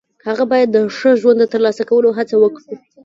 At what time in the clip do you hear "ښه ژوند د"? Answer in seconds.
0.97-1.45